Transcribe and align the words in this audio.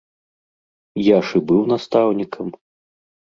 Я 1.07 1.17
ж 1.27 1.41
і 1.41 1.43
быў 1.51 1.61
настаўнікам! 1.73 2.47